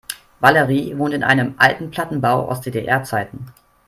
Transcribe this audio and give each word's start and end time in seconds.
Valerie 0.39 0.97
wohnt 0.97 1.13
in 1.13 1.23
einem 1.23 1.53
alten 1.59 1.91
Plattenbau 1.91 2.49
aus 2.49 2.61
DDR-Zeiten. 2.61 3.53